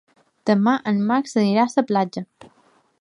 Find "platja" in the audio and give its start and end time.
1.93-2.25